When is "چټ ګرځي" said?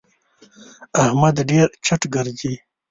1.85-2.53